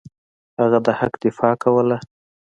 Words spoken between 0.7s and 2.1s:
د حق دفاع کوله.